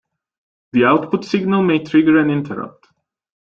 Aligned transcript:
The 0.73 0.85
output 0.85 1.25
signal 1.25 1.61
may 1.61 1.83
trigger 1.83 2.17
an 2.17 2.31
interrupt. 2.31 2.87